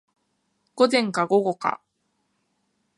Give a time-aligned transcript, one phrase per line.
[0.73, 1.79] 午前か午後か